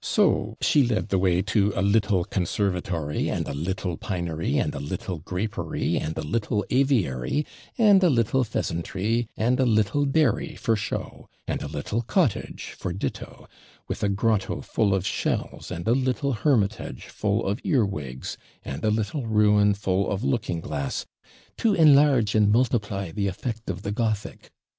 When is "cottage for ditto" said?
12.00-13.46